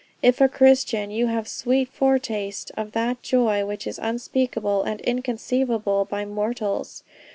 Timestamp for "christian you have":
0.49-1.47